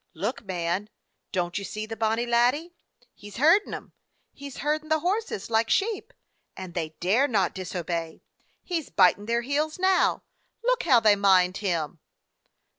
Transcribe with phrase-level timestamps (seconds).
[0.15, 0.89] Look, man,
[1.31, 2.73] don't you see the bonny laddie?
[3.13, 3.93] He 's herdin' them!
[4.33, 6.11] He 's herdin' the horses like sheep,
[6.57, 8.23] and they dare not disobey.
[8.63, 10.23] He 's bitin' their heels now.
[10.63, 11.99] Look how they mind him!"